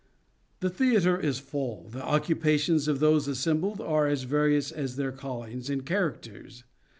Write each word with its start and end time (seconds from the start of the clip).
The 0.61 0.71
theatre 0.71 1.19
is 1.19 1.37
full. 1.37 1.87
The 1.91 2.03
occupations 2.03 2.87
of 2.87 2.99
those 2.99 3.27
assembled 3.27 3.79
are 3.79 4.07
as 4.07 4.23
various 4.23 4.71
as 4.71 4.95
their 4.95 5.11
callings 5.11 5.69
and 5.69 5.85
characters. 5.85 6.63